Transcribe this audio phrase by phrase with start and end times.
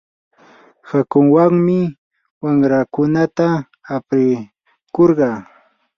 [0.89, 1.79] hakuwanmi
[2.43, 3.47] wamraakunata
[3.95, 5.37] aprikurqaa.